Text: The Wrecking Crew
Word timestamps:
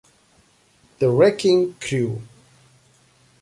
The 0.97 1.11
Wrecking 1.11 1.75
Crew 1.79 2.23